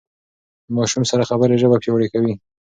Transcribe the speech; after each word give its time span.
د 0.65 0.69
ماشوم 0.75 1.03
سره 1.11 1.27
خبرې 1.29 1.55
ژبه 1.61 1.77
پياوړې 1.83 2.07
کوي. 2.13 2.33